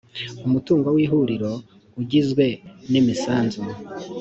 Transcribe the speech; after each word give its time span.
umutungo 0.47 0.87
w 0.95 0.97
ihuriro 1.05 1.51
ugizwe 2.01 2.45
n’imisanzu 2.91 3.61